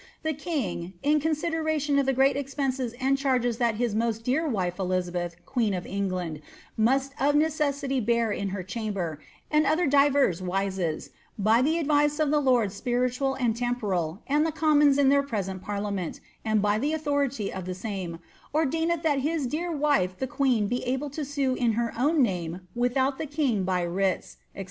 The 0.23 0.33
king, 0.33 0.79
^ 0.93 0.93
in 1.03 1.19
consideration 1.19 1.99
of 1.99 2.07
the 2.07 2.11
great 2.11 2.35
expenses 2.35 2.95
and 2.99 3.19
charges 3.19 3.59
that 3.59 3.75
his 3.75 3.93
most 3.93 4.23
dear 4.23 4.47
wife 4.47 4.79
Elizabeth, 4.79 5.35
queen 5.45 5.75
of 5.75 5.85
England, 5.85 6.41
must 6.75 7.13
of 7.19 7.35
necessity 7.35 7.99
bear 7.99 8.31
in 8.31 8.49
her 8.49 8.63
chamber, 8.63 9.19
and 9.51 9.67
other 9.67 9.85
divers 9.85 10.41
wisesj 10.41 11.11
by 11.37 11.61
the 11.61 11.77
advice 11.77 12.19
of 12.19 12.31
the 12.31 12.41
loras 12.41 12.71
spi 12.71 12.95
ritual 12.95 13.35
and 13.39 13.55
temporal, 13.55 14.23
and 14.25 14.43
the 14.43 14.51
commons 14.51 14.97
in 14.97 15.09
this 15.09 15.23
present 15.29 15.61
parliament, 15.61 16.19
and 16.43 16.63
by 16.63 16.79
the 16.79 16.93
authority 16.93 17.53
of 17.53 17.65
the 17.65 17.75
same, 17.75 18.17
ordaineth 18.55 19.03
that 19.03 19.19
his 19.19 19.45
dear 19.45 19.71
wife 19.71 20.17
the 20.17 20.25
queen 20.25 20.65
be 20.67 20.83
abh 20.87 21.11
to 21.11 21.23
sue 21.23 21.53
in 21.53 21.73
her 21.73 21.93
own 21.95 22.23
name, 22.23 22.61
without 22.73 23.19
the 23.19 23.27
king, 23.27 23.63
by 23.63 23.83
writs, 23.85 24.37
&c. 24.55 24.59